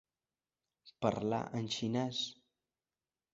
[1.05, 2.23] Parlar en xinès.